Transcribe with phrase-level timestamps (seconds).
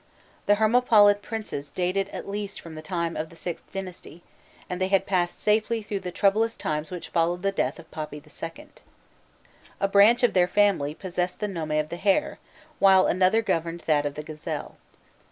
[0.47, 4.23] The Hermopolitan princes dated at least from the time of the VIth dynasty,
[4.67, 8.15] and they had passed safely through the troublous times which followed the death of Papi
[8.17, 8.67] II.
[9.79, 12.39] A branch of their family possessed the nome of the Hare,
[12.79, 14.75] while another governed that of the Gazelle.